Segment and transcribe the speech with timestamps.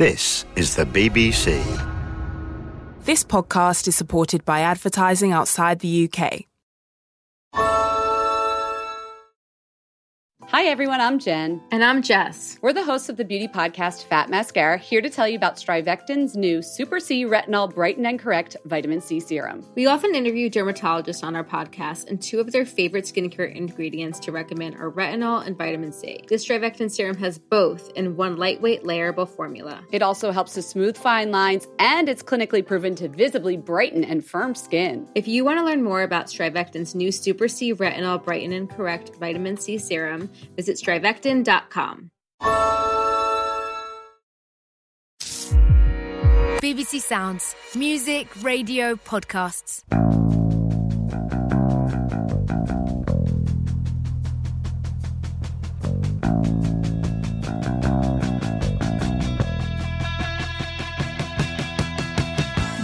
[0.00, 1.60] This is the BBC.
[3.04, 6.49] This podcast is supported by advertising outside the UK.
[10.52, 11.00] Hi, everyone.
[11.00, 11.62] I'm Jen.
[11.70, 12.58] And I'm Jess.
[12.60, 16.36] We're the hosts of the beauty podcast Fat Mascara, here to tell you about Strivectin's
[16.36, 19.64] new Super C Retinol Brighten and Correct Vitamin C Serum.
[19.76, 24.32] We often interview dermatologists on our podcast, and two of their favorite skincare ingredients to
[24.32, 26.24] recommend are retinol and vitamin C.
[26.26, 29.84] This Strivectin serum has both in one lightweight, layerable formula.
[29.92, 34.24] It also helps to smooth fine lines, and it's clinically proven to visibly brighten and
[34.24, 35.08] firm skin.
[35.14, 39.14] If you want to learn more about Strivectin's new Super C Retinol Brighten and Correct
[39.20, 42.10] Vitamin C Serum, Visit strivectin.com.
[46.60, 49.82] BBC Sounds, music, radio, podcasts.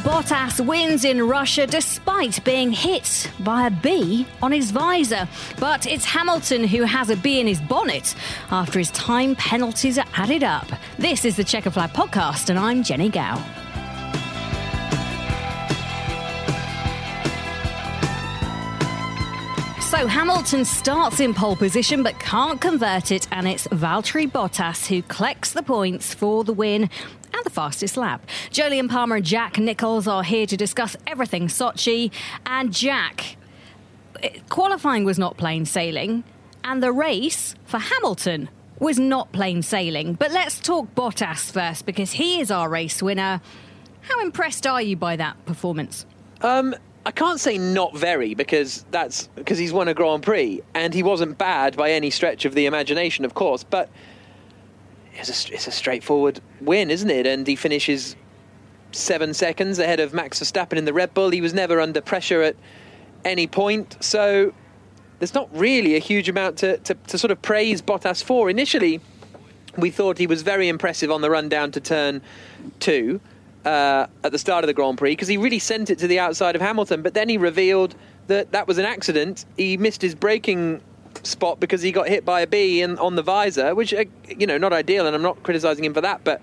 [0.03, 1.96] Bottas wins in Russia despite
[2.45, 5.29] being hit by a bee on his visor.
[5.61, 8.15] But it's Hamilton who has a bee in his bonnet
[8.51, 10.67] after his time penalties are added up.
[10.99, 13.37] This is the Checker Flag podcast, and I'm Jennie Gow.
[19.83, 25.03] So Hamilton starts in pole position but can't convert it, and it's Valtteri Bottas who
[25.03, 26.89] collects the points for the win
[27.37, 28.27] and the fastest lap.
[28.51, 32.11] Jolyon Palmer and Jack Nichols are here to discuss everything Sochi.
[32.45, 33.37] And Jack,
[34.49, 36.25] qualifying was not plain sailing,
[36.65, 38.49] and the race for Hamilton
[38.79, 40.15] was not plain sailing.
[40.15, 43.41] But let's talk Bottas first because he is our race winner.
[44.03, 46.07] How impressed are you by that performance?
[46.43, 50.93] Um, I can't say not very because that's because he's won a Grand Prix and
[50.93, 53.65] he wasn't bad by any stretch of the imagination, of course.
[53.65, 53.89] But
[55.19, 57.27] it's a, it's a straightforward win, isn't it?
[57.27, 58.17] And he finishes
[58.93, 61.31] seven seconds ahead of Max Verstappen in the Red Bull.
[61.31, 62.57] He was never under pressure at
[63.25, 64.53] any point, so
[65.19, 68.51] there's not really a huge amount to, to, to sort of praise Bottas for.
[68.51, 69.01] Initially,
[69.77, 72.23] we thought he was very impressive on the run down to turn
[72.81, 73.21] two
[73.65, 76.19] uh, at the start of the Grand Prix because he really sent it to the
[76.19, 77.03] outside of Hamilton.
[77.03, 77.95] But then he revealed
[78.29, 79.45] that that was an accident.
[79.57, 80.81] He missed his braking
[81.27, 84.47] spot because he got hit by a bee in, on the visor, which uh, you
[84.47, 86.41] know not ideal, and I'm not criticising him for that, but.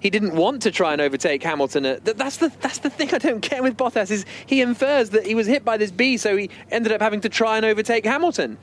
[0.00, 1.84] He didn't want to try and overtake Hamilton.
[1.84, 5.26] Uh, that's the that's the thing I don't get with Bottas is he infers that
[5.26, 8.04] he was hit by this bee, so he ended up having to try and overtake
[8.04, 8.58] Hamilton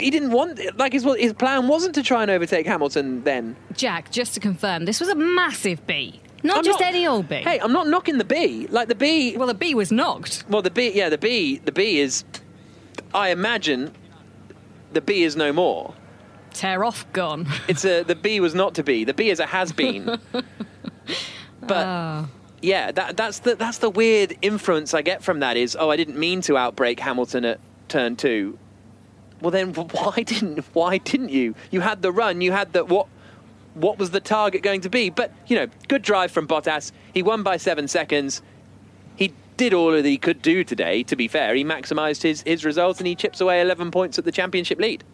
[0.00, 3.56] he didn't want like his his plan wasn't to try and overtake Hamilton then.
[3.74, 6.20] Jack, just to confirm, this was a massive bee.
[6.42, 7.36] Not I'm just not, any old bee.
[7.36, 8.66] Hey, I'm not knocking the bee.
[8.68, 9.36] Like the bee.
[9.36, 10.44] Well, the bee was knocked.
[10.48, 10.92] Well, the bee.
[10.94, 11.58] Yeah, the bee.
[11.58, 12.24] The bee is.
[13.14, 13.92] I imagine.
[14.96, 15.92] The bee is no more.
[16.54, 17.46] Tear off, gone.
[17.68, 18.02] It's a.
[18.02, 19.04] The bee was not to be.
[19.04, 20.06] The bee is a has been.
[21.60, 21.86] but.
[21.86, 22.28] Oh.
[22.62, 25.96] Yeah, that, that's the that's the weird inference I get from that is oh I
[25.96, 28.58] didn't mean to outbrake Hamilton at turn two.
[29.42, 31.54] Well then why didn't why didn't you?
[31.70, 33.08] You had the run, you had the what
[33.74, 35.10] what was the target going to be?
[35.10, 36.90] But, you know, good drive from Bottas.
[37.12, 38.40] He won by seven seconds.
[39.16, 41.54] He did all that he could do today, to be fair.
[41.54, 45.04] He maximised his, his results and he chips away 11 points at the championship lead.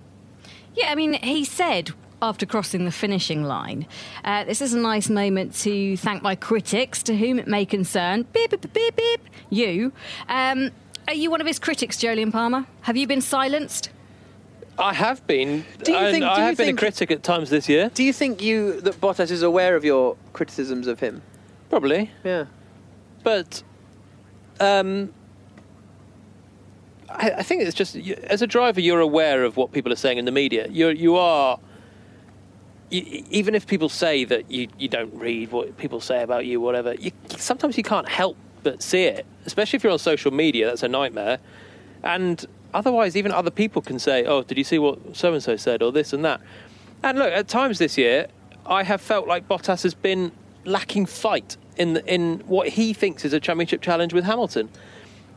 [0.74, 1.92] Yeah, I mean, he said
[2.22, 3.86] after crossing the finishing line.
[4.24, 8.22] Uh, this is a nice moment to thank my critics, to whom it may concern.
[8.32, 9.20] Beep, beep, beep, beep.
[9.50, 9.92] You.
[10.28, 10.70] Um,
[11.08, 12.64] are you one of his critics, Jolyon Palmer?
[12.82, 13.90] Have you been silenced?
[14.78, 15.64] I have been.
[15.82, 16.24] Do you think?
[16.24, 17.90] Do I have been a critic at times this year.
[17.92, 21.22] Do you think you that Bottas is aware of your criticisms of him?
[21.68, 22.10] Probably.
[22.24, 22.46] Yeah.
[23.22, 23.62] But,
[24.60, 25.12] um,
[27.08, 30.18] I, I think it's just as a driver, you're aware of what people are saying
[30.18, 30.66] in the media.
[30.68, 31.58] You you are.
[32.90, 36.60] You, even if people say that you, you don't read what people say about you,
[36.60, 39.24] whatever, you, sometimes you can't help but see it.
[39.46, 41.38] Especially if you're on social media, that's a nightmare.
[42.02, 45.56] And otherwise, even other people can say, "Oh, did you see what so and so
[45.56, 46.40] said?" or this and that.
[47.02, 48.28] And look, at times this year,
[48.66, 50.32] I have felt like Bottas has been
[50.64, 54.68] lacking fight in the, in what he thinks is a championship challenge with Hamilton.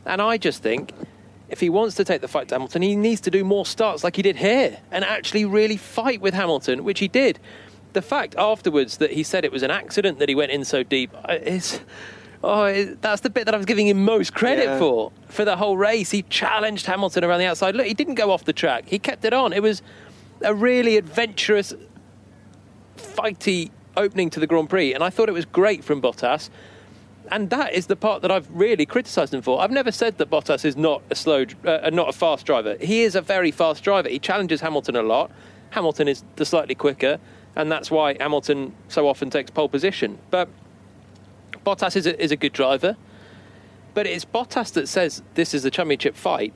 [0.04, 0.92] And I just think
[1.48, 4.04] if he wants to take the fight to Hamilton, he needs to do more starts
[4.04, 7.38] like he did here and actually really fight with Hamilton, which he did.
[7.92, 10.82] The fact afterwards that he said it was an accident that he went in so
[10.82, 11.80] deep uh, is
[12.44, 14.78] Oh, that's the bit that I was giving him most credit yeah.
[14.78, 15.10] for.
[15.28, 17.74] For the whole race, he challenged Hamilton around the outside.
[17.74, 18.84] Look, he didn't go off the track.
[18.86, 19.52] He kept it on.
[19.52, 19.82] It was
[20.42, 21.72] a really adventurous,
[22.96, 26.50] fighty opening to the Grand Prix, and I thought it was great from Bottas.
[27.28, 29.60] And that is the part that I've really criticised him for.
[29.60, 32.76] I've never said that Bottas is not a slow, uh, not a fast driver.
[32.80, 34.08] He is a very fast driver.
[34.08, 35.32] He challenges Hamilton a lot.
[35.70, 37.18] Hamilton is the slightly quicker,
[37.56, 40.18] and that's why Hamilton so often takes pole position.
[40.30, 40.48] But
[41.64, 42.96] Bottas is a, is a good driver,
[43.92, 46.52] but it's Bottas that says this is the championship fight,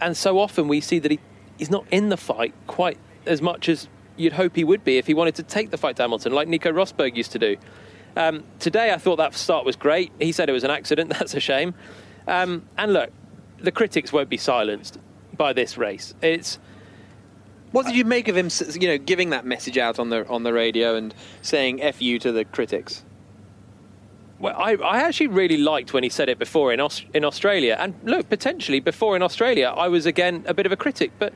[0.00, 1.20] and so often we see that he,
[1.58, 2.96] he's not in the fight quite
[3.26, 5.96] as much as you'd hope he would be if he wanted to take the fight
[5.96, 7.56] to Hamilton, like Nico Rosberg used to do.
[8.16, 10.10] Um, today, I thought that start was great.
[10.18, 11.10] He said it was an accident.
[11.18, 11.74] That's a shame.
[12.26, 13.10] Um, and look,
[13.58, 14.98] the critics won't be silenced
[15.36, 16.14] by this race.
[16.22, 16.58] It's
[17.72, 18.48] What did you make of him,
[18.80, 22.18] you know, giving that message out on the on the radio and saying "f you"
[22.20, 23.04] to the critics?
[24.38, 27.76] Well, I, I actually really liked when he said it before in Aus- in Australia,
[27.78, 31.32] and look, potentially before in Australia, I was again a bit of a critic, but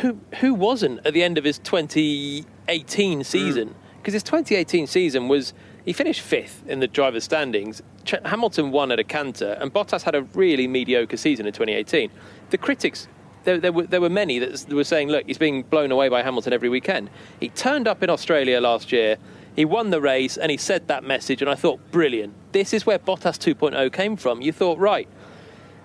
[0.00, 3.68] who who wasn't at the end of his 2018 season?
[3.70, 3.74] Mm.
[3.98, 5.52] Because his 2018 season was
[5.84, 7.82] he finished fifth in the drivers' standings.
[8.04, 12.10] Ch- Hamilton won at a canter, and Bottas had a really mediocre season in 2018.
[12.50, 13.08] The critics.
[13.44, 16.20] There, there, were, there were many that were saying, look, he's being blown away by
[16.20, 17.10] Hamilton every weekend.
[17.38, 19.18] He turned up in Australia last year,
[19.54, 22.34] he won the race, and he said that message, and I thought, brilliant.
[22.50, 24.42] This is where Bottas 2.0 came from.
[24.42, 25.08] You thought, right,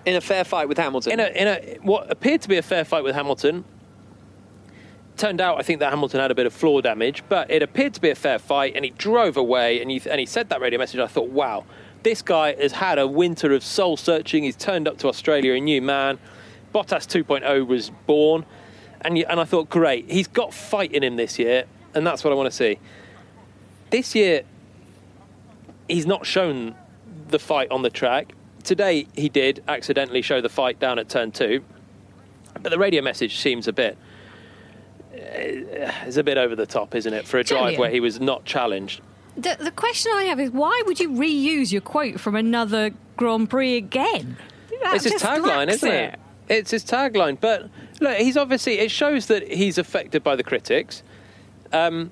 [0.04, 1.12] In a fair fight with Hamilton.
[1.12, 3.64] in a, in a what appeared to be a fair fight with Hamilton.
[5.22, 7.94] Turned out, I think that Hamilton had a bit of floor damage, but it appeared
[7.94, 9.80] to be a fair fight, and he drove away.
[9.80, 10.98] And, you, and he said that radio message.
[10.98, 11.64] I thought, wow,
[12.02, 14.42] this guy has had a winter of soul searching.
[14.42, 16.18] He's turned up to Australia a new man.
[16.74, 18.44] Bottas 2.0 was born,
[19.02, 22.24] and you, and I thought, great, he's got fight in him this year, and that's
[22.24, 22.80] what I want to see.
[23.90, 24.42] This year,
[25.86, 26.74] he's not shown
[27.28, 28.32] the fight on the track.
[28.64, 31.62] Today, he did accidentally show the fight down at turn two,
[32.60, 33.96] but the radio message seems a bit.
[35.12, 38.44] It's a bit over the top, isn't it, for a drive where he was not
[38.44, 39.00] challenged?
[39.36, 43.48] The, the question I have is why would you reuse your quote from another Grand
[43.48, 44.36] Prix again?
[44.82, 46.18] That it's his tagline, isn't it?
[46.48, 47.38] It's his tagline.
[47.40, 47.70] But
[48.00, 51.02] look, he's obviously it shows that he's affected by the critics.
[51.72, 52.10] Um,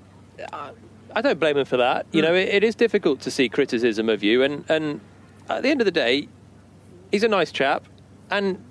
[0.53, 0.73] I-
[1.23, 2.07] don't blame him for that.
[2.13, 5.01] You know, it, it is difficult to see criticism of you, and and
[5.49, 6.29] at the end of the day,
[7.11, 7.85] he's a nice chap,
[8.31, 8.65] and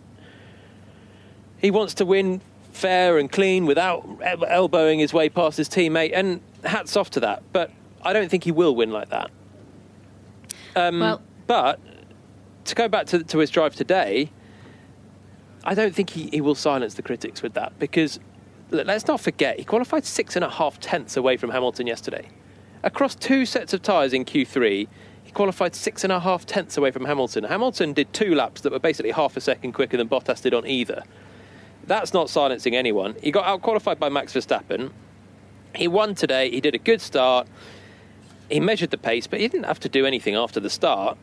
[1.57, 2.41] he wants to win
[2.79, 4.07] fair and clean without
[4.47, 6.11] elbowing his way past his teammate.
[6.13, 7.43] And hats off to that.
[7.53, 7.71] But
[8.01, 9.29] I don't think he will win like that.
[10.75, 11.79] Um, Well- but
[12.65, 14.31] to go back to, to his drive today,
[15.63, 18.19] I don't think he, he will silence the critics with that because
[18.69, 22.29] let's not forget he qualified six and a half tenths away from Hamilton yesterday.
[22.83, 24.87] Across two sets of tyres in Q3,
[25.23, 27.43] he qualified six and a half tenths away from Hamilton.
[27.43, 30.65] Hamilton did two laps that were basically half a second quicker than Bottas did on
[30.65, 31.03] either.
[31.89, 33.15] That's not silencing anyone.
[33.19, 34.91] He got out qualified by Max Verstappen.
[35.73, 36.51] He won today.
[36.51, 37.47] He did a good start.
[38.47, 41.17] He measured the pace, but he didn't have to do anything after the start.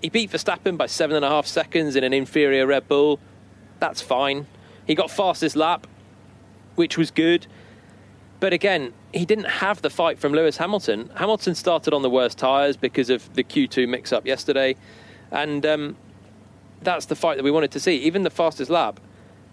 [0.00, 3.20] He beat Verstappen by seven and a half seconds in an inferior Red Bull.
[3.78, 4.46] That's fine.
[4.86, 5.86] He got fastest lap,
[6.76, 7.46] which was good.
[8.40, 11.10] But again, he didn't have the fight from Lewis Hamilton.
[11.16, 14.76] Hamilton started on the worst tyres because of the Q2 mix up yesterday.
[15.30, 15.96] And um,
[16.80, 17.96] that's the fight that we wanted to see.
[17.96, 18.98] Even the fastest lap,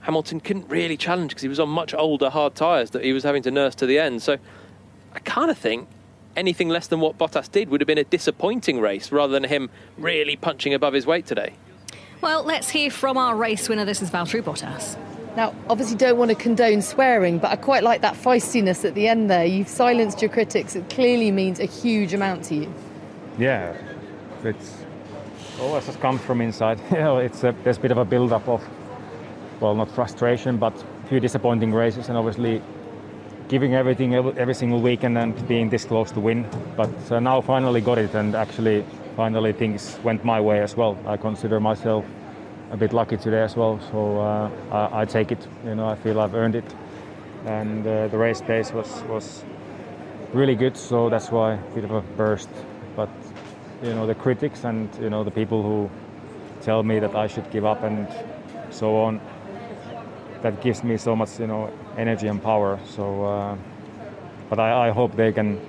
[0.02, 3.24] Hamilton couldn't really challenge because he was on much older, hard tyres that he was
[3.24, 4.22] having to nurse to the end.
[4.22, 4.38] So
[5.14, 5.88] I kind of think
[6.36, 9.70] anything less than what Bottas did would have been a disappointing race rather than him
[9.98, 11.54] really punching above his weight today.
[12.22, 13.86] Well, let's hear from our race winner.
[13.86, 14.98] This is Valtteri Bottas.
[15.36, 19.08] Now, obviously, don't want to condone swearing, but I quite like that feistiness at the
[19.08, 19.46] end there.
[19.46, 20.76] You've silenced your critics.
[20.76, 22.74] It clearly means a huge amount to you.
[23.38, 23.78] Yeah,
[24.44, 24.78] it's
[25.60, 26.80] oh, always has come from inside.
[26.92, 28.68] you know, it's a, there's a bit of a build-up of,
[29.60, 30.74] well, not frustration, but
[31.04, 32.62] a few disappointing races, and obviously
[33.48, 36.46] giving everything every, single week and then being this close to win.
[36.76, 38.86] But uh, now finally got it, and actually
[39.16, 40.98] finally things went my way as well.
[41.06, 42.06] I consider myself
[42.72, 45.48] a bit lucky today as well, so uh, I, I take it.
[45.66, 46.76] You know, I feel I've earned it,
[47.46, 49.44] and uh, the race pace was was
[50.34, 52.50] really good, so that's why a bit of a burst.
[52.96, 53.10] But
[53.82, 55.90] you know, the critics and you know the people who
[56.62, 58.08] tell me that I should give up and
[58.72, 59.22] so on,
[60.42, 62.80] that gives me so much you know energy and power.
[62.86, 63.58] So, uh,
[64.50, 65.60] but I, I hope they can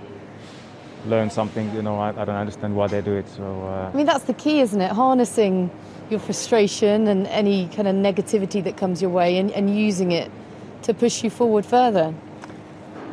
[1.06, 1.74] learn something.
[1.74, 3.28] You know, I, I don't understand why they do it.
[3.28, 3.42] So.
[3.42, 4.92] Uh, I mean, that's the key, isn't it?
[4.92, 5.70] Harnessing
[6.10, 10.30] your frustration and any kind of negativity that comes your way and, and using it
[10.82, 12.14] to push you forward further.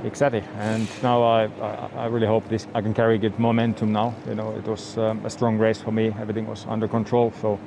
[0.04, 4.14] Exactly, and now I, I, I really hope this I can carry good momentum now.
[4.28, 6.14] You know, it was um, a strong race for me.
[6.20, 7.60] Everything was under control, so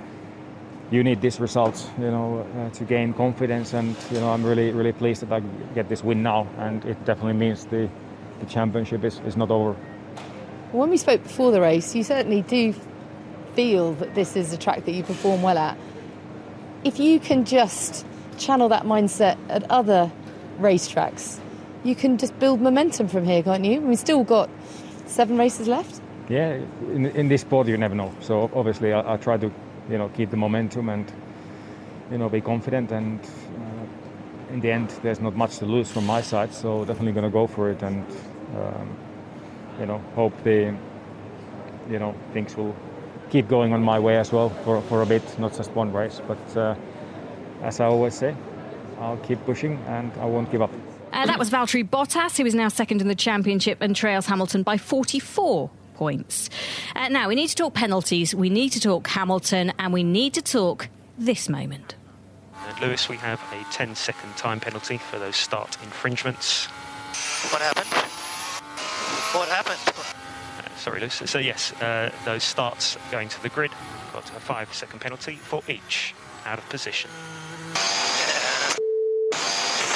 [0.90, 3.74] you need these results, you know, uh, to gain confidence.
[3.74, 5.40] And you know, I'm really really pleased that I
[5.74, 7.88] get this win now, and it definitely means the
[8.40, 9.74] the championship is, is not over.
[10.72, 12.74] When we spoke before the race, you certainly do
[13.54, 15.76] feel that this is a track that you perform well at.
[16.84, 18.06] If you can just
[18.38, 20.12] channel that mindset at other
[20.60, 21.40] racetracks,
[21.82, 23.80] you can just build momentum from here, can't you?
[23.80, 24.48] We've still got
[25.06, 26.00] seven races left.
[26.28, 26.60] Yeah,
[26.92, 28.14] in, in this sport you never know.
[28.20, 29.50] So obviously I, I try to,
[29.88, 31.10] you know, keep the momentum and,
[32.10, 32.92] you know, be confident.
[32.92, 36.52] And uh, in the end, there's not much to lose from my side.
[36.52, 38.04] So definitely going to go for it and,
[38.56, 38.96] um,
[39.80, 40.74] you know, hope the,
[41.90, 42.74] you know, things will
[43.30, 46.20] keep going on my way as well for, for a bit, not just one race.
[46.26, 46.74] But uh,
[47.62, 48.34] as I always say,
[49.00, 50.70] I'll keep pushing and I won't give up.
[51.12, 54.62] Uh, that was Valtteri Bottas, who is now second in the championship and trails Hamilton
[54.62, 56.48] by 44 points.
[56.94, 60.32] Uh, now, we need to talk penalties, we need to talk Hamilton, and we need
[60.34, 60.88] to talk
[61.18, 61.96] this moment.
[62.66, 66.66] And Lewis, we have a 10 second time penalty for those start infringements.
[67.50, 67.92] What happened?
[69.34, 69.80] What happened?
[69.88, 71.20] Uh, sorry, Lewis.
[71.26, 73.72] So, yes, uh, those starts going to the grid
[74.12, 76.14] got a five second penalty for each
[76.46, 77.10] out of position.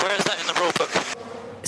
[0.02, 0.90] Where is that in the rule book?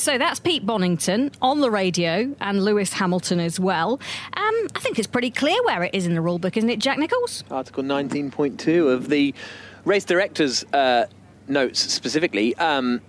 [0.05, 3.99] So that's Pete Bonnington on the radio and Lewis Hamilton as well.
[4.37, 6.99] Um, I think it's pretty clear where it is in the rulebook, isn't it, Jack
[6.99, 7.43] Nichols?
[7.51, 9.35] Article 19.2 of the
[9.87, 11.07] race director's uh,
[11.49, 12.55] notes specifically.
[12.57, 13.01] Um,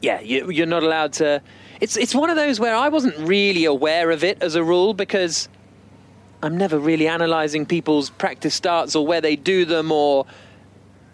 [0.00, 1.42] yeah, you, you're not allowed to.
[1.82, 4.94] It's it's one of those where I wasn't really aware of it as a rule
[4.94, 5.50] because
[6.42, 10.24] I'm never really analysing people's practice starts or where they do them or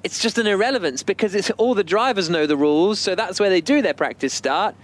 [0.05, 3.51] it's just an irrelevance because it's all the drivers know the rules, so that's where
[3.51, 4.77] they do their practice start.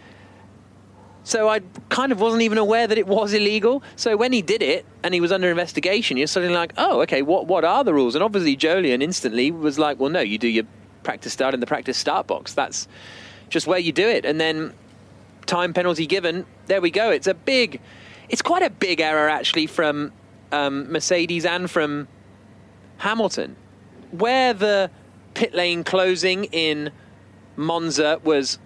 [1.25, 3.83] So I kind of wasn't even aware that it was illegal.
[3.97, 7.23] So when he did it and he was under investigation, you're suddenly like, oh, okay,
[7.23, 8.15] what what are the rules?
[8.15, 10.65] And obviously Jolyon instantly was like, well, no, you do your
[11.03, 12.53] practice start in the practice start box.
[12.53, 12.87] That's
[13.49, 14.27] just where you do it.
[14.27, 14.75] And then
[15.47, 16.45] time penalty given.
[16.67, 17.11] There we go.
[17.11, 17.81] It's a big,
[18.29, 20.13] it's quite a big error actually from
[20.53, 22.07] um, Mercedes and from
[22.99, 23.57] Hamilton,
[24.11, 24.91] where the
[25.33, 26.91] pit lane closing in
[27.57, 28.59] Monza was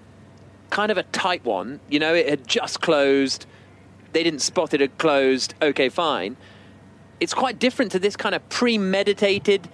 [0.70, 1.80] kind of a tight one.
[1.88, 3.46] You know, it had just closed.
[4.12, 5.54] They didn't spot it had closed.
[5.60, 6.36] Okay, fine.
[7.20, 9.68] It's quite different to this kind of premeditated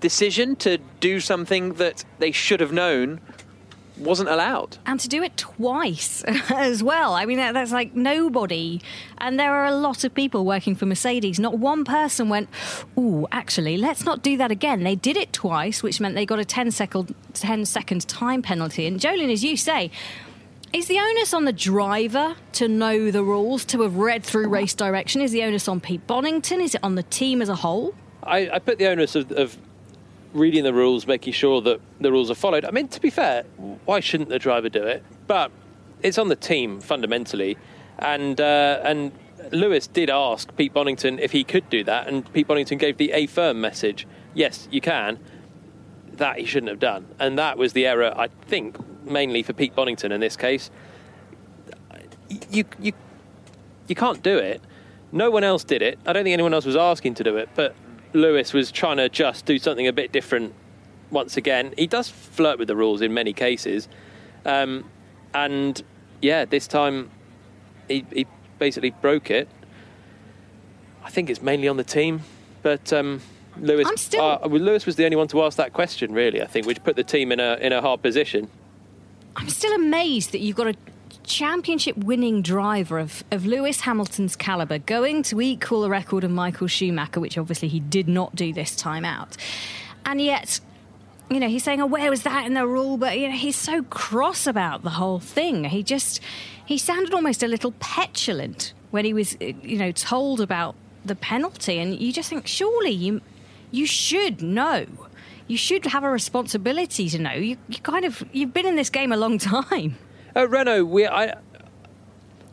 [0.00, 3.20] decision to do something that they should have known
[3.96, 4.78] wasn't allowed.
[4.86, 7.14] And to do it twice as well.
[7.14, 8.80] I mean, that, that's like nobody.
[9.18, 11.38] And there are a lot of people working for Mercedes.
[11.38, 12.48] Not one person went,
[12.98, 14.82] ooh, actually, let's not do that again.
[14.82, 18.86] They did it twice, which meant they got a 10 second, 10 second time penalty.
[18.86, 19.90] And Jolyon, as you say,
[20.72, 24.74] is the onus on the driver to know the rules, to have read through race
[24.74, 25.20] direction?
[25.20, 26.62] Is the onus on Pete Bonnington?
[26.62, 27.94] Is it on the team as a whole?
[28.22, 29.56] I, I put the onus of, of
[30.32, 32.64] reading the rules, making sure that the rules are followed.
[32.64, 33.42] I mean, to be fair,
[33.84, 35.04] why shouldn't the driver do it?
[35.26, 35.50] But
[36.02, 37.58] it's on the team fundamentally,
[37.98, 39.12] and uh, and
[39.52, 43.12] Lewis did ask Pete Bonnington if he could do that, and Pete Bonnington gave the
[43.12, 45.18] a firm message: yes, you can.
[46.14, 48.12] That he shouldn't have done, and that was the error.
[48.16, 50.70] I think mainly for Pete Bonnington in this case.
[52.50, 52.92] You you
[53.88, 54.60] you can't do it.
[55.12, 55.98] No one else did it.
[56.06, 57.74] I don't think anyone else was asking to do it, but
[58.14, 60.54] Lewis was trying to just do something a bit different
[61.10, 61.74] once again.
[61.76, 63.88] He does flirt with the rules in many cases.
[64.44, 64.90] Um,
[65.34, 65.82] and
[66.20, 67.10] yeah, this time
[67.88, 68.26] he, he,
[68.58, 69.48] basically broke it.
[71.02, 72.22] I think it's mainly on the team,
[72.62, 73.20] but um,
[73.58, 74.22] Lewis, still...
[74.22, 76.94] uh, Lewis was the only one to ask that question, really, I think, which put
[76.94, 78.48] the team in a, in a hard position.
[79.36, 80.74] I'm still amazed that you've got a
[81.24, 86.66] championship winning driver of, of Lewis Hamilton's calibre going to equal the record of Michael
[86.66, 89.36] Schumacher, which obviously he did not do this time out.
[90.04, 90.60] And yet,
[91.30, 92.96] you know, he's saying, oh, where was that in the rule?
[92.96, 95.64] But, you know, he's so cross about the whole thing.
[95.64, 96.20] He just,
[96.66, 100.74] he sounded almost a little petulant when he was, you know, told about
[101.04, 101.78] the penalty.
[101.78, 103.20] And you just think, surely you,
[103.70, 104.86] you should know.
[105.52, 107.32] You should have a responsibility to know.
[107.32, 109.98] You, you kind of, you've been in this game a long time.
[110.34, 111.34] At Renault, we I I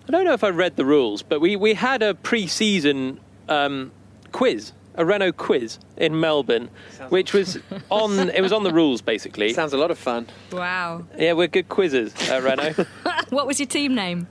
[0.10, 3.94] don't know if I read the rules, but we, we had a pre-season um,
[4.34, 7.58] quiz, a Renault quiz in Melbourne, Sounds which was
[7.90, 9.54] on it was on the rules basically.
[9.54, 10.28] Sounds a lot of fun.
[10.52, 11.06] Wow.
[11.18, 12.86] Yeah, we're good quizzes at Renault.
[13.30, 14.28] what was your team name?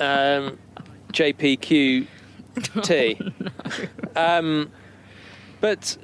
[0.00, 0.58] Um,
[1.12, 2.08] JPQT.
[2.74, 4.38] Oh, no.
[4.38, 4.72] um,
[5.60, 5.96] but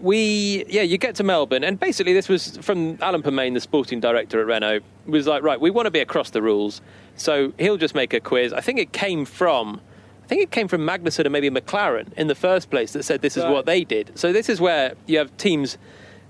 [0.00, 4.00] we yeah you get to melbourne and basically this was from alan permane the sporting
[4.00, 6.80] director at renault was like right we want to be across the rules.
[7.16, 8.52] So he'll just make a quiz.
[8.54, 9.80] I think it came from
[10.24, 13.20] i think it came from magnussen and maybe mclaren in the first place that said
[13.20, 13.52] this is right.
[13.52, 14.12] what they did.
[14.18, 15.76] So this is where you have teams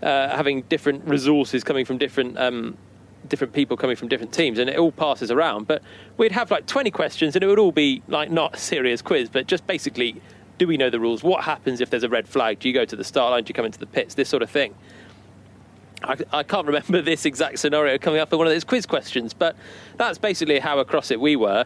[0.02, 2.76] uh, having different resources coming from different um,
[3.28, 5.66] different people coming from different teams and it all passes around.
[5.66, 5.82] But
[6.16, 9.28] we'd have like 20 questions and it would all be like not a serious quiz
[9.28, 10.20] but just basically
[10.60, 11.22] do we know the rules?
[11.22, 12.58] What happens if there's a red flag?
[12.58, 13.44] Do you go to the start line?
[13.44, 14.14] Do you come into the pits?
[14.14, 14.74] This sort of thing.
[16.02, 19.32] I, I can't remember this exact scenario coming up in one of those quiz questions,
[19.32, 19.56] but
[19.96, 21.64] that's basically how across it we were.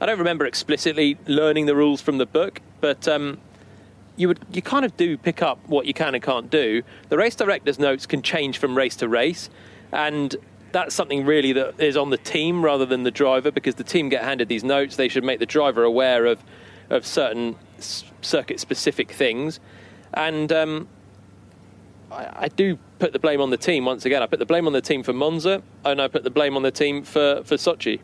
[0.00, 3.36] I don't remember explicitly learning the rules from the book, but um,
[4.16, 6.82] you would you kind of do pick up what you can and can't do.
[7.10, 9.50] The race director's notes can change from race to race,
[9.92, 10.34] and
[10.72, 14.08] that's something really that is on the team rather than the driver because the team
[14.08, 14.96] get handed these notes.
[14.96, 16.42] They should make the driver aware of
[16.88, 19.60] of certain circuit specific things,
[20.14, 20.88] and um,
[22.10, 24.22] I, I, do put the blame on the team once again.
[24.22, 26.62] I put the blame on the team for Monza, and I put the blame on
[26.62, 28.00] the team for for Sochi.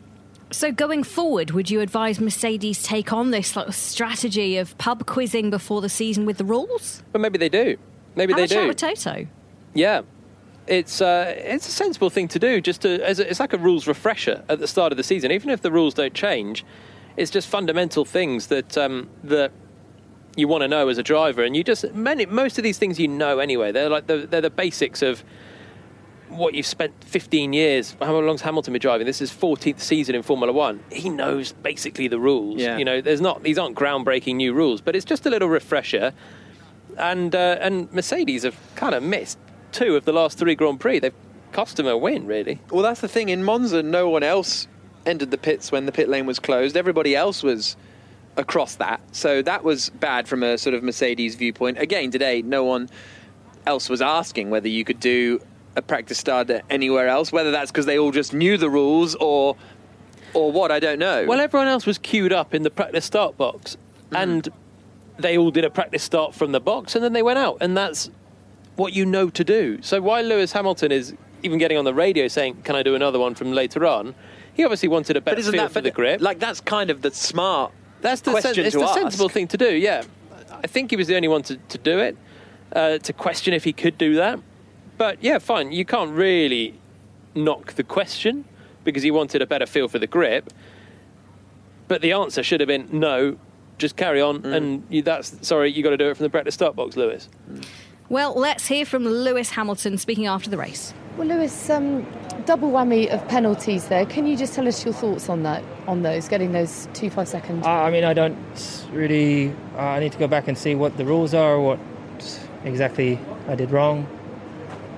[0.49, 5.05] So, going forward, would you advise Mercedes take on this sort of strategy of pub
[5.05, 7.03] quizzing before the season with the rules?
[7.11, 7.77] But maybe they do.
[8.15, 8.55] Maybe Have they a do.
[8.55, 9.27] Chat with Toto.
[9.73, 10.03] Yeah,
[10.67, 12.61] it's uh, it's a sensible thing to do.
[12.61, 15.31] Just to, as a, it's like a rules refresher at the start of the season.
[15.31, 16.65] Even if the rules don't change,
[17.17, 19.51] it's just fundamental things that um, that
[20.37, 22.99] you want to know as a driver, and you just many most of these things
[22.99, 23.71] you know anyway.
[23.71, 25.23] They're like the, they're the basics of
[26.29, 27.95] what you've spent 15 years.
[28.01, 29.07] How long's Hamilton been driving?
[29.07, 30.83] This is 14th season in Formula One.
[30.91, 32.61] He knows basically the rules.
[32.61, 32.77] Yeah.
[32.77, 36.13] You know, there's not these aren't groundbreaking new rules, but it's just a little refresher.
[36.97, 39.37] And uh, and Mercedes have kind of missed
[39.71, 40.99] two of the last three Grand Prix.
[40.99, 41.13] They've
[41.51, 42.59] cost them a win, really.
[42.69, 43.29] Well, that's the thing.
[43.29, 44.67] In Monza, no one else
[45.05, 46.75] entered the pits when the pit lane was closed.
[46.75, 47.77] Everybody else was
[48.37, 49.01] across that.
[49.11, 51.77] So that was bad from a sort of Mercedes viewpoint.
[51.79, 52.89] Again, today, no one
[53.65, 55.41] else was asking whether you could do
[55.75, 57.31] a practice start anywhere else.
[57.31, 59.55] Whether that's because they all just knew the rules or
[60.33, 61.25] or what, I don't know.
[61.25, 63.77] Well, everyone else was queued up in the practice start box,
[64.11, 64.17] Mm.
[64.23, 64.49] and
[65.17, 67.75] they all did a practice start from the box, and then they went out, and
[67.75, 68.09] that's
[68.75, 69.79] what you know to do.
[69.81, 71.13] So while Lewis Hamilton is
[71.43, 74.13] even getting on the radio saying, "Can I do another one from later on?"
[74.53, 76.21] He obviously wanted a better feel that for the grip.
[76.21, 77.71] Like that's kind of the smart.
[78.01, 78.93] That's the, sen- question it's to the ask.
[78.99, 79.75] sensible thing to do.
[79.75, 80.03] Yeah,
[80.51, 82.15] I think he was the only one to, to do it.
[82.73, 84.39] Uh, to question if he could do that,
[84.97, 85.71] but yeah, fine.
[85.71, 86.77] You can't really
[87.33, 88.43] knock the question
[88.83, 90.51] because he wanted a better feel for the grip.
[91.87, 93.37] But the answer should have been no.
[93.77, 94.53] Just carry on, Mm.
[94.55, 95.71] and you, that's sorry.
[95.71, 97.29] You got to do it from the practice start box, Lewis.
[98.09, 100.93] Well, let's hear from Lewis Hamilton speaking after the race.
[101.17, 102.05] Well, Lewis, um,
[102.45, 104.05] double whammy of penalties there.
[104.05, 107.27] Can you just tell us your thoughts on that, on those, getting those two five
[107.27, 107.65] second?
[107.65, 108.37] Uh, I mean, I don't
[108.91, 109.51] really.
[109.75, 111.79] Uh, I need to go back and see what the rules are, what
[112.63, 114.05] exactly I did wrong.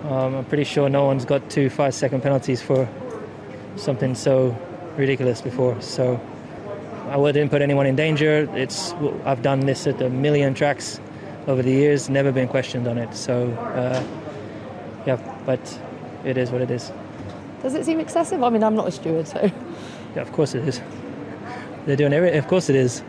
[0.09, 2.85] Um, I'm pretty sure no one's got two five second penalties for
[3.77, 4.53] something so
[4.97, 5.81] ridiculous before.
[5.81, 6.19] So
[7.07, 8.49] I wouldn't put anyone in danger.
[8.55, 8.91] It's
[9.23, 10.99] I've done this at a million tracks
[11.47, 13.15] over the years, never been questioned on it.
[13.15, 14.03] So uh,
[15.05, 15.79] yeah, but
[16.25, 16.91] it is what it is.
[17.61, 18.41] Does it seem excessive?
[18.43, 19.51] I mean, I'm not a steward, so.
[20.15, 20.81] Yeah, of course it is.
[21.85, 22.35] They're doing every.
[22.37, 23.03] Of course it is,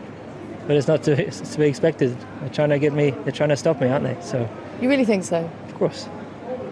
[0.67, 2.15] but it's not to, it's to be expected.
[2.41, 3.11] They're trying to get me.
[3.11, 4.17] They're trying to stop me, aren't they?
[4.21, 4.47] So
[4.81, 5.49] You really think so?
[5.65, 6.07] of course,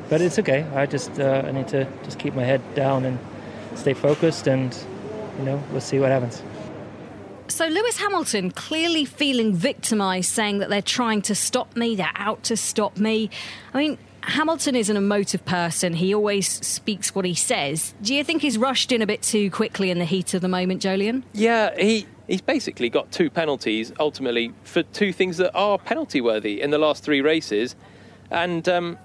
[0.07, 0.63] but it's okay.
[0.75, 3.17] I just uh, I need to just keep my head down and
[3.75, 4.75] stay focused, and
[5.39, 6.43] you know we'll see what happens.
[7.47, 12.43] So Lewis Hamilton clearly feeling victimised, saying that they're trying to stop me, they're out
[12.43, 13.31] to stop me.
[13.73, 15.93] I mean, Hamilton is an emotive person.
[15.93, 17.93] He always speaks what he says.
[18.01, 20.47] Do you think he's rushed in a bit too quickly in the heat of the
[20.47, 21.23] moment, Jolyon?
[21.33, 26.61] Yeah, he he's basically got two penalties ultimately for two things that are penalty worthy
[26.61, 27.75] in the last three races,
[28.29, 28.97] and um,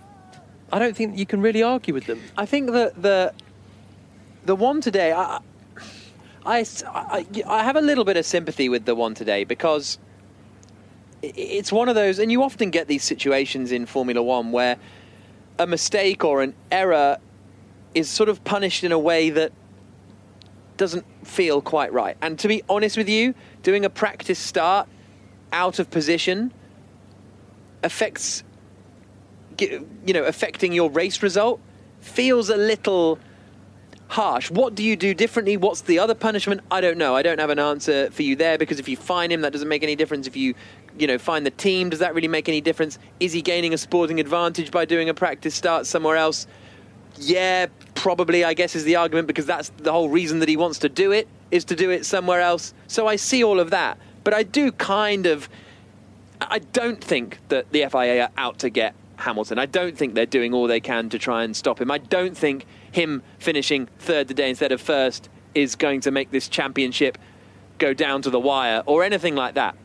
[0.72, 2.20] I don't think you can really argue with them.
[2.36, 3.32] I think that the
[4.44, 5.40] the one today, I,
[6.44, 9.98] I, I, I have a little bit of sympathy with the one today because
[11.22, 14.76] it's one of those, and you often get these situations in Formula One where
[15.58, 17.18] a mistake or an error
[17.94, 19.52] is sort of punished in a way that
[20.76, 22.16] doesn't feel quite right.
[22.20, 24.88] And to be honest with you, doing a practice start
[25.52, 26.52] out of position
[27.82, 28.42] affects
[29.60, 31.60] you know affecting your race result
[32.00, 33.18] feels a little
[34.08, 34.50] harsh.
[34.50, 35.56] What do you do differently?
[35.56, 36.60] What's the other punishment?
[36.70, 37.14] I don't know.
[37.14, 39.68] I don't have an answer for you there because if you fine him, that doesn't
[39.68, 40.26] make any difference.
[40.26, 40.54] If you,
[40.98, 42.98] you know, find the team, does that really make any difference?
[43.20, 46.46] Is he gaining a sporting advantage by doing a practice start somewhere else?
[47.16, 48.44] Yeah, probably.
[48.44, 51.12] I guess is the argument because that's the whole reason that he wants to do
[51.12, 52.74] it is to do it somewhere else.
[52.86, 55.48] So I see all of that, but I do kind of.
[56.40, 59.58] I don't think that the FIA are out to get Hamilton.
[59.58, 61.90] I don't think they're doing all they can to try and stop him.
[61.90, 66.48] I don't think him finishing third today instead of first is going to make this
[66.48, 67.16] championship
[67.78, 69.76] go down to the wire or anything like that.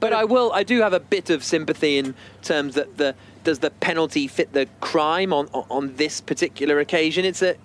[0.00, 0.52] But I will.
[0.52, 4.52] I do have a bit of sympathy in terms that the does the penalty fit
[4.52, 7.24] the crime on on, this particular occasion.
[7.24, 7.56] It's a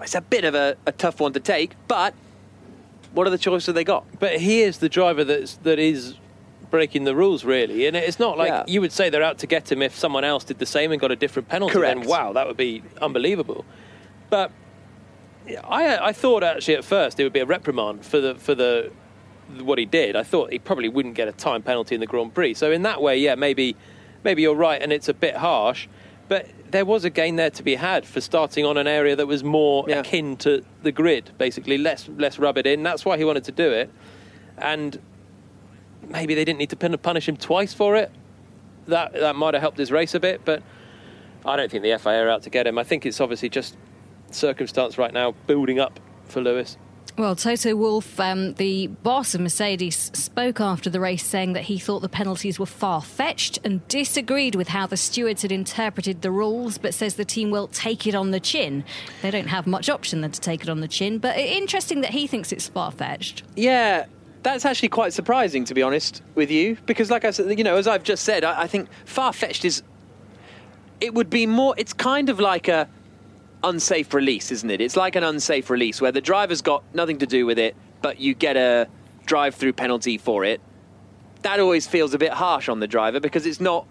[0.00, 1.74] it's a bit of a, a tough one to take.
[1.88, 2.14] But
[3.12, 4.04] what are the choices they got?
[4.18, 6.16] But he is the driver that's that is
[6.70, 7.86] breaking the rules, really.
[7.86, 8.64] And it's not like Yeah.
[8.66, 11.00] you would say they're out to get him if someone else did the same and
[11.00, 11.74] got a different penalty.
[11.74, 12.00] Correct.
[12.00, 13.64] Then wow, that would be unbelievable.
[14.28, 14.50] But
[15.68, 18.90] I, I thought actually at first it would be a reprimand for the for the
[19.60, 20.16] what he did.
[20.16, 22.54] I thought he probably wouldn't get a time penalty in the Grand Prix.
[22.54, 23.76] So in that way, yeah, maybe
[24.22, 25.86] maybe you're right, and it's a bit harsh.
[26.28, 29.26] But there was a gain there to be had for starting on an area that
[29.26, 32.82] was more akin to the grid, basically less less rub it in.
[32.82, 33.90] That's why he wanted to do it,
[34.58, 35.00] and
[36.08, 38.10] maybe they didn't need to punish him twice for it.
[38.88, 40.62] That that might have helped his race a bit, but
[41.44, 42.78] I don't think the FIA are out to get him.
[42.78, 43.76] I think it's obviously just
[44.30, 46.76] circumstance right now building up for Lewis.
[47.16, 51.78] Well, Toto Wolff, um, the boss of Mercedes, spoke after the race saying that he
[51.78, 56.32] thought the penalties were far fetched and disagreed with how the stewards had interpreted the
[56.32, 58.82] rules, but says the team will take it on the chin.
[59.22, 62.10] They don't have much option than to take it on the chin, but interesting that
[62.10, 63.44] he thinks it's far fetched.
[63.54, 64.06] Yeah,
[64.42, 67.76] that's actually quite surprising, to be honest with you, because, like I said, you know,
[67.76, 69.84] as I've just said, I, I think far fetched is.
[71.00, 71.74] It would be more.
[71.76, 72.88] It's kind of like a
[73.64, 74.80] unsafe release, isn't it?
[74.80, 78.20] It's like an unsafe release where the driver's got nothing to do with it, but
[78.20, 78.88] you get a
[79.26, 80.60] drive-through penalty for it.
[81.42, 83.86] That always feels a bit harsh on the driver because it's not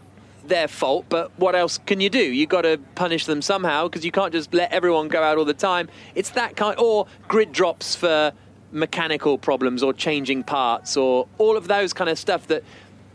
[0.45, 1.05] their fault.
[1.09, 2.23] But what else can you do?
[2.23, 5.45] You've got to punish them somehow because you can't just let everyone go out all
[5.45, 5.89] the time.
[6.15, 8.31] It's that kind, or grid drops for
[8.71, 12.63] mechanical problems or changing parts or all of those kind of stuff that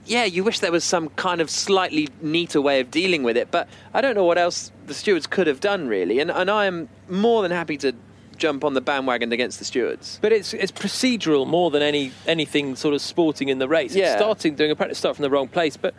[0.09, 3.51] yeah you wish there was some kind of slightly neater way of dealing with it
[3.51, 6.65] but i don't know what else the stewards could have done really and, and i
[6.65, 7.93] am more than happy to
[8.39, 12.77] jump on the bandwagon against the stewards But it's it's procedural more than any anything
[12.77, 13.95] sort of sporting in the race.
[13.95, 14.13] Yeah.
[14.13, 15.77] It's starting doing a practice start from the wrong place.
[15.77, 15.95] But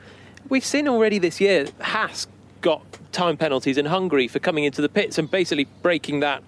[0.48, 2.28] we've seen already this year Haas
[2.62, 6.44] got time penalties in Hungary for coming into the pits and basically breaking that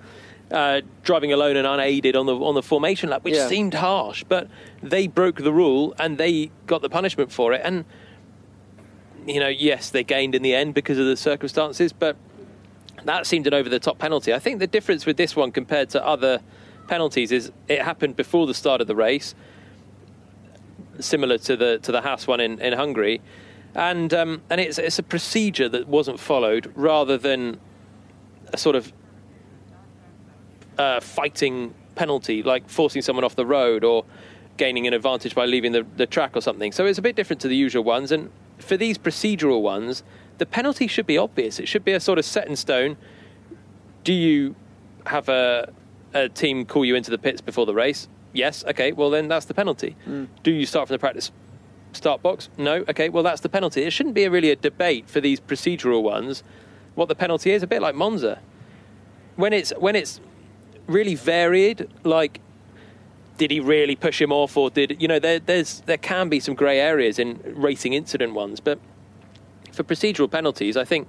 [0.52, 3.48] uh, driving alone and unaided on the on the formation lap, which Yeah.
[3.48, 4.48] seemed harsh, but
[4.84, 7.62] they broke the rule and they got the punishment for it.
[7.64, 7.86] And
[9.26, 12.16] you know, yes, they gained in the end because of the circumstances, but
[13.06, 14.34] that seemed an over the top penalty.
[14.34, 16.42] I think the difference with this one compared to other
[16.88, 19.36] penalties is it happened before the start of the race,
[21.00, 23.22] similar to the to the Haas one in, in Hungary,
[23.76, 27.60] and um, and it's it's a procedure that wasn't followed rather than
[28.54, 28.92] a sort of
[30.82, 34.04] uh, fighting penalty, like forcing someone off the road or
[34.58, 36.72] gaining an advantage by leaving the, the track or something.
[36.72, 38.12] So it's a bit different to the usual ones.
[38.12, 40.04] And for these procedural ones,
[40.40, 41.60] the penalty should be obvious.
[41.60, 42.98] It should be a sort of set in stone.
[44.04, 44.56] Do you
[45.06, 45.72] have a,
[46.14, 48.08] a team call you into the pits before the race?
[48.34, 48.64] Yes.
[48.66, 48.92] Okay.
[48.92, 49.96] Well, then that's the penalty.
[50.42, 51.32] Do you start from the practice
[51.94, 52.50] start box?
[52.58, 52.76] No.
[52.90, 53.10] Okay.
[53.10, 53.84] Well, that's the penalty.
[53.84, 56.44] It shouldn't be a, really a debate for these procedural ones.
[56.96, 58.40] What the penalty is, a bit like Monza.
[59.36, 60.20] When it's when it's
[60.88, 62.40] really varied, like
[63.38, 65.18] did he really push him off, or did you know?
[65.18, 68.80] There, there's there can be some grey areas in racing incident ones, but
[69.72, 71.08] for procedural penalties, I think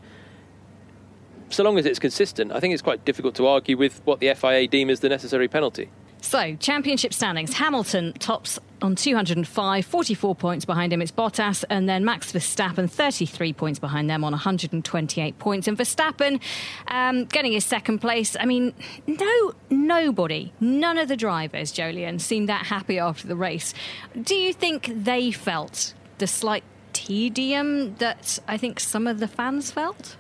[1.51, 4.35] so long as it's consistent, I think it's quite difficult to argue with what the
[4.35, 5.91] FIA deem as the necessary penalty.
[6.23, 11.01] So, championship standings Hamilton tops on 205, 44 points behind him.
[11.01, 15.69] It's Bottas, and then Max Verstappen, 33 points behind them on 128 points.
[15.69, 16.41] And Verstappen
[16.89, 18.37] um, getting his second place.
[18.39, 18.75] I mean,
[19.07, 23.73] no, nobody, none of the drivers, Jolyon, seemed that happy after the race.
[24.21, 29.71] Do you think they felt the slight tedium that I think some of the fans
[29.71, 30.17] felt?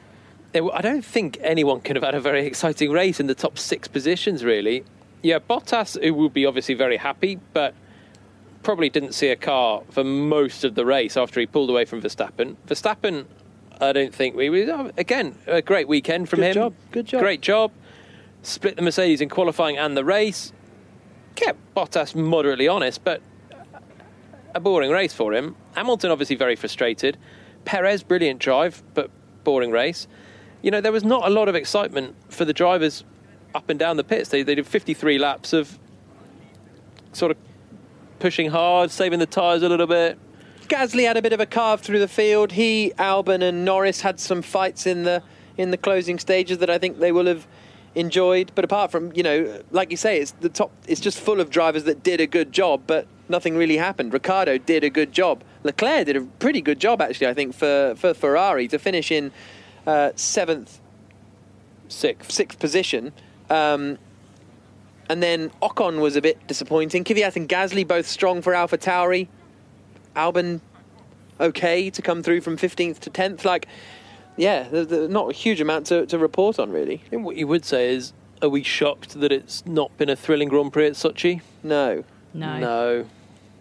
[0.55, 3.89] I don't think anyone could have had a very exciting race in the top six
[3.89, 4.85] positions, really.
[5.23, 7.75] Yeah, Bottas, who will be obviously very happy, but
[8.63, 12.01] probably didn't see a car for most of the race after he pulled away from
[12.01, 12.57] Verstappen.
[12.67, 13.27] Verstappen,
[13.81, 14.51] I don't think we.
[14.51, 16.55] we again, a great weekend from Good him.
[16.55, 17.21] job, good job.
[17.21, 17.73] Great job.
[18.43, 20.53] Split the Mercedes in qualifying and the race.
[21.35, 23.23] Kept Bottas moderately honest, but
[24.55, 25.57] a boring race for him.
[25.75, 27.17] Hamilton obviously very frustrated.
[27.65, 29.11] Perez, brilliant drive, but
[29.45, 30.07] boring race.
[30.63, 33.05] You know, there was not a lot of excitement for the drivers
[33.55, 34.29] up and down the pits.
[34.29, 35.79] They, they did 53 laps of
[37.13, 37.37] sort of
[38.23, 40.17] pushing hard, saving the tyres a little bit.
[40.69, 42.53] Gasly had a bit of a carve through the field.
[42.53, 45.23] He, Albon, and Norris had some fights in the
[45.59, 47.47] in the closing stages that I think they will have
[47.97, 48.53] enjoyed.
[48.55, 50.71] But apart from you know, like you say, it's the top.
[50.87, 54.13] It's just full of drivers that did a good job, but nothing really happened.
[54.13, 55.43] Ricciardo did a good job.
[55.65, 57.27] Leclerc did a pretty good job actually.
[57.27, 59.33] I think for for Ferrari to finish in
[59.85, 60.81] uh, seventh,
[61.89, 63.13] sixth, sixth position.
[63.51, 63.99] Um,
[65.09, 67.05] and then Ocon was a bit disappointing.
[67.05, 69.29] Kvyat and Gasly both strong for Alpha Tauri.
[70.17, 70.61] Albon
[71.41, 73.45] okay to come through from 15th to 10th.
[73.45, 73.67] Like,
[74.37, 77.03] yeah, there's, there's not a huge amount to, to report on, really.
[77.07, 80.17] I think what you would say is, are we shocked that it's not been a
[80.17, 81.41] thrilling Grand Prix at Sochi?
[81.63, 82.05] No.
[82.35, 82.59] No.
[82.59, 83.07] No.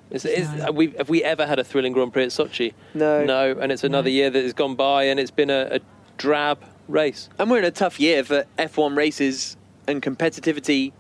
[0.09, 2.73] Is, is, have, we, have we ever had a thrilling Grand Prix at Sochi?
[2.93, 3.23] No.
[3.23, 5.79] No, and it's another year that has gone by and it's been a, a
[6.17, 7.29] drab race.
[7.39, 9.55] And we're in a tough year for F1 races
[9.87, 10.91] and competitivity,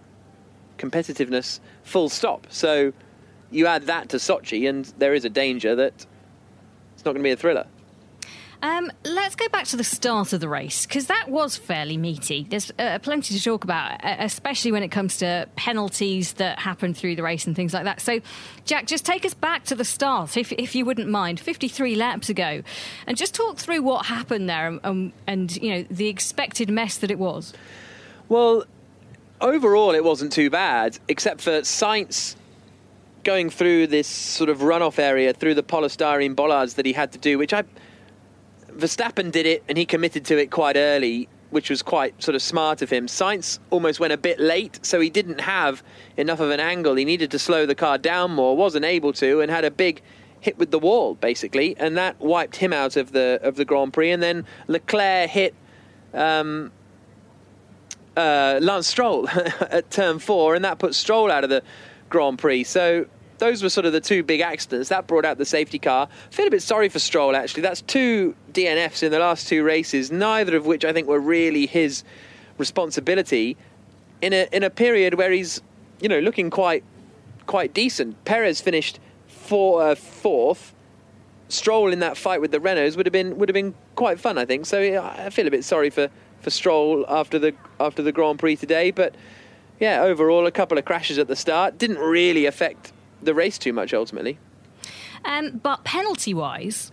[0.77, 2.47] competitiveness, full stop.
[2.49, 2.93] So
[3.49, 6.05] you add that to Sochi, and there is a danger that
[6.93, 7.67] it's not going to be a thriller.
[8.63, 12.45] Um, let's go back to the start of the race because that was fairly meaty.
[12.47, 17.15] There's uh, plenty to talk about, especially when it comes to penalties that happen through
[17.15, 17.99] the race and things like that.
[17.99, 18.19] So,
[18.65, 22.29] Jack, just take us back to the start, if, if you wouldn't mind, 53 laps
[22.29, 22.61] ago,
[23.07, 26.97] and just talk through what happened there and, um, and you know the expected mess
[26.97, 27.53] that it was.
[28.29, 28.65] Well,
[29.41, 32.35] overall, it wasn't too bad, except for Sainz
[33.23, 37.17] going through this sort of runoff area through the polystyrene bollards that he had to
[37.17, 37.63] do, which I
[38.71, 42.41] Verstappen did it and he committed to it quite early, which was quite sort of
[42.41, 43.07] smart of him.
[43.07, 45.83] Sainz almost went a bit late, so he didn't have
[46.17, 46.95] enough of an angle.
[46.95, 50.01] He needed to slow the car down more, wasn't able to, and had a big
[50.39, 53.93] hit with the wall basically, and that wiped him out of the of the Grand
[53.93, 54.11] Prix.
[54.11, 55.53] And then Leclerc hit.
[56.13, 56.71] Um,
[58.17, 61.63] uh, Lance Stroll at turn four, and that put Stroll out of the
[62.09, 62.65] Grand Prix.
[62.65, 63.05] So
[63.41, 64.89] those were sort of the two big accidents.
[64.89, 66.07] That brought out the safety car.
[66.11, 67.63] I feel a bit sorry for Stroll, actually.
[67.63, 71.65] That's two DNFs in the last two races, neither of which I think were really
[71.65, 72.03] his
[72.57, 73.57] responsibility
[74.21, 75.59] in a, in a period where he's,
[75.99, 76.83] you know, looking quite,
[77.47, 78.23] quite decent.
[78.25, 80.73] Perez finished four, uh, fourth.
[81.49, 84.37] Stroll in that fight with the Renaults would have been would have been quite fun,
[84.37, 84.65] I think.
[84.65, 86.09] So I feel a bit sorry for,
[86.41, 89.15] for Stroll after the after the Grand Prix today, but
[89.79, 93.73] yeah, overall a couple of crashes at the start didn't really affect the race too
[93.73, 94.37] much ultimately.
[95.23, 96.91] Um, but penalty wise,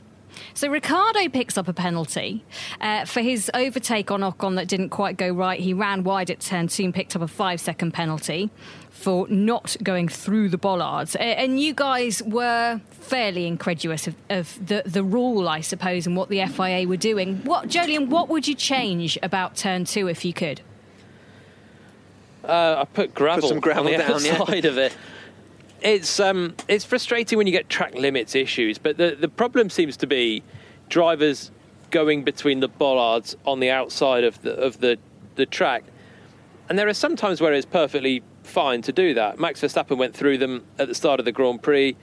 [0.54, 2.44] so Ricciardo picks up a penalty
[2.80, 5.60] uh, for his overtake on Ocon that didn't quite go right.
[5.60, 8.50] He ran wide at turn two and picked up a five second penalty
[8.90, 11.14] for not going through the bollards.
[11.16, 16.28] And you guys were fairly incredulous of, of the, the rule, I suppose, and what
[16.28, 17.36] the FIA were doing.
[17.44, 20.62] What, Jolyon, what would you change about turn two if you could?
[22.42, 24.40] Uh, I put gravel, Put some gravel on the down, yeah.
[24.40, 24.96] outside of it.
[25.80, 29.96] It's um, it's frustrating when you get track limits issues, but the the problem seems
[29.98, 30.42] to be
[30.88, 31.50] drivers
[31.90, 34.98] going between the bollards on the outside of the of the
[35.36, 35.84] the track,
[36.68, 39.38] and there are some times where it's perfectly fine to do that.
[39.38, 41.96] Max Verstappen went through them at the start of the Grand Prix,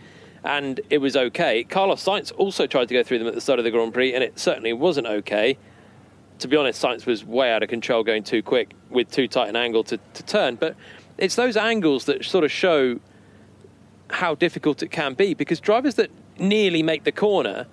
[0.44, 1.66] and it was okay.
[1.66, 4.14] Carlos Sainz also tried to go through them at the start of the Grand Prix,
[4.14, 5.58] and it certainly wasn't okay.
[6.40, 9.50] To be honest, Sainz was way out of control, going too quick with too tight
[9.50, 10.56] an angle to, to turn.
[10.56, 10.76] But
[11.18, 13.00] it's those angles that sort of show
[14.10, 17.66] how difficult it can be because drivers that nearly make the corner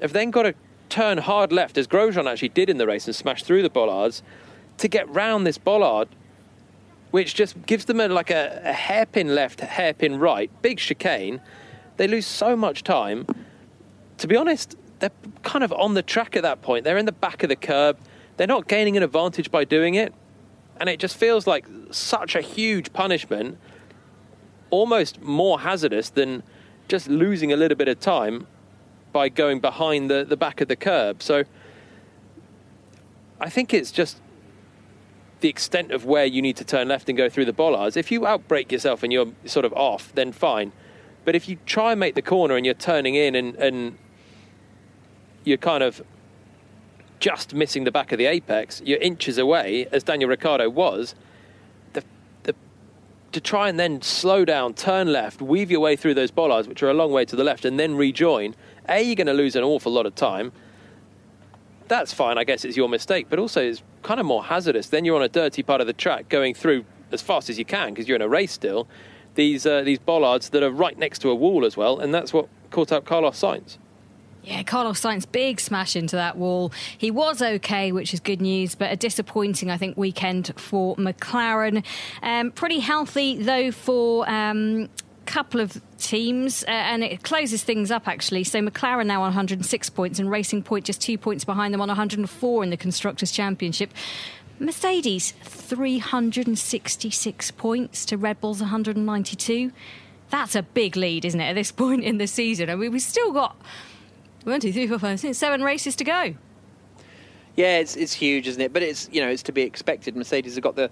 [0.00, 0.54] have then got to
[0.88, 4.22] turn hard left, as Grosjean actually did in the race and smash through the bollards,
[4.78, 6.08] to get round this bollard,
[7.10, 11.40] which just gives them a, like a, a hairpin left, hairpin right, big chicane.
[11.96, 13.26] They lose so much time.
[14.18, 15.10] To be honest, they're
[15.42, 16.84] kind of on the track at that point.
[16.84, 17.98] They're in the back of the curb.
[18.36, 20.14] They're not gaining an advantage by doing it.
[20.78, 23.58] And it just feels like such a huge punishment
[24.70, 26.42] almost more hazardous than
[26.88, 28.46] just losing a little bit of time
[29.12, 31.22] by going behind the, the back of the curb.
[31.22, 31.44] So
[33.40, 34.20] I think it's just
[35.40, 37.96] the extent of where you need to turn left and go through the bollards.
[37.96, 40.72] If you outbrake yourself and you're sort of off, then fine.
[41.24, 43.98] But if you try and make the corner and you're turning in and, and
[45.44, 46.02] you're kind of
[47.18, 51.14] just missing the back of the apex, you're inches away, as Daniel Ricciardo was,
[53.32, 56.82] to try and then slow down, turn left, weave your way through those bollards, which
[56.82, 58.54] are a long way to the left, and then rejoin,
[58.88, 60.52] A, you're going to lose an awful lot of time.
[61.88, 64.88] That's fine, I guess it's your mistake, but also it's kind of more hazardous.
[64.88, 67.64] Then you're on a dirty part of the track going through as fast as you
[67.64, 68.88] can because you're in a race still.
[69.34, 72.32] These, uh, these bollards that are right next to a wall as well, and that's
[72.32, 73.78] what caught up Carlos Sainz.
[74.42, 76.72] Yeah, Carlos Sainz, big smash into that wall.
[76.96, 81.84] He was okay, which is good news, but a disappointing, I think, weekend for McLaren.
[82.22, 84.28] Um, pretty healthy, though, for.
[84.28, 84.88] Um,
[85.26, 88.42] couple of teams, uh, and it closes things up actually.
[88.42, 91.86] So McLaren now on 106 points, and Racing Point just two points behind them on
[91.86, 93.92] 104 in the Constructors' Championship.
[94.58, 99.70] Mercedes 366 points to Red Bull's 192.
[100.30, 101.50] That's a big lead, isn't it?
[101.50, 103.56] At this point in the season, I mean, we've still got
[104.44, 106.34] one, two, three, four, five, six, seven races to go.
[107.56, 108.72] Yeah, it's it's huge, isn't it?
[108.72, 110.16] But it's you know it's to be expected.
[110.16, 110.90] Mercedes have got the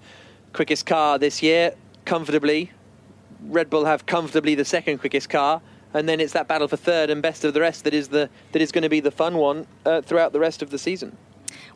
[0.53, 1.73] quickest car this year,
[2.05, 2.71] comfortably.
[3.47, 5.61] Red Bull have comfortably the second quickest car,
[5.93, 8.29] and then it's that battle for third and best of the rest that is the
[8.51, 11.15] that is going to be the fun one uh, throughout the rest of the season.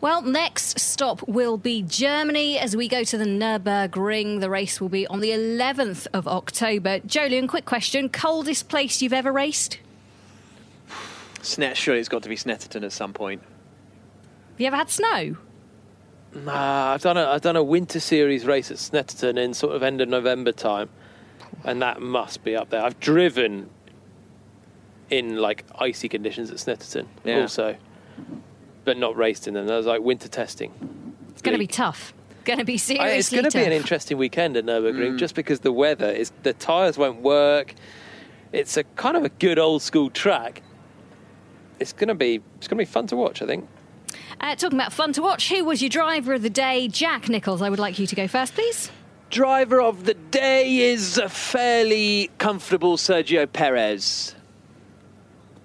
[0.02, 4.42] Well, next stop will be Germany as we go to the Nürburgring.
[4.42, 7.00] The race will be on the 11th of October.
[7.00, 8.10] Jolyon, quick question.
[8.10, 9.80] Coldest place you've ever raced?
[11.44, 13.42] Snet, surely it's got to be Snetterton at some point.
[14.52, 15.38] Have you ever had snow?
[16.34, 19.84] Nah, I've done a I've done a winter series race at Snetterton in sort of
[19.84, 20.90] end of November time,
[21.64, 22.82] and that must be up there.
[22.84, 23.70] I've driven
[25.10, 27.42] in like icy conditions at Snetterton Yeah.
[27.42, 27.76] also,
[28.84, 29.68] but not raced in them.
[29.68, 30.72] That was like winter testing.
[31.30, 32.14] It's going to be tough.
[32.46, 35.18] Going to be seriously I- it's going to be an interesting weekend at Nurburgring, Mm.
[35.20, 37.76] just because the weather is the tyres won't work.
[38.52, 40.62] It's a kind of a good old school track.
[41.80, 43.42] It's going to be it's going to be fun to watch.
[43.42, 43.68] I think.
[44.40, 46.88] Uh, talking about fun to watch, who was your driver of the day?
[46.88, 48.92] Jack Nicholls, I would like you to go first, please.
[49.30, 54.36] Driver of the day is a fairly comfortable Sergio Perez.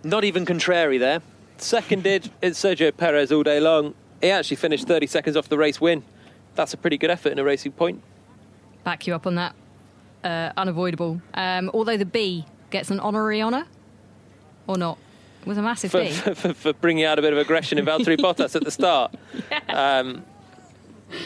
[0.04, 1.20] Not even contrary there.
[1.58, 3.94] Seconded it's Sergio Perez all day long.
[4.20, 6.02] He actually finished 30 seconds off the race win.
[6.54, 8.02] That's a pretty good effort in a racing point.
[8.84, 9.54] Back you up on that.
[10.24, 11.20] Uh, unavoidable.
[11.34, 13.66] Um, although the B gets an honorary honour,
[14.66, 14.98] or not?
[15.48, 16.10] It was a massive For, B.
[16.10, 19.14] for, for, for bringing out a bit of aggression in Valtteri Bottas at the start.
[19.66, 20.22] Um,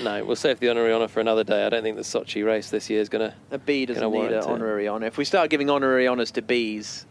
[0.04, 1.66] no, we'll save the honorary honour for another day.
[1.66, 3.36] I don't think the Sochi race this year is going to.
[3.50, 5.08] A B doesn't need an honorary honour.
[5.08, 7.04] If we start giving honorary honours to Bs,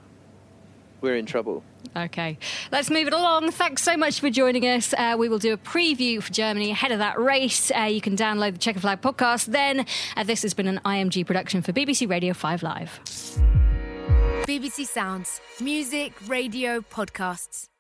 [1.02, 1.66] we're in trouble.
[1.98, 2.38] Okay,
[2.72, 3.52] let's move it along.
[3.52, 4.94] Thanks so much for joining us.
[4.94, 7.72] Uh, we will do a preview for Germany ahead of that race.
[7.76, 9.86] Uh, you can download the Chequered Flag podcast then.
[10.16, 13.02] Uh, this has been an IMG production for BBC Radio 5 Live.
[14.48, 15.40] BBC Sounds.
[15.60, 17.71] Music, radio, podcasts.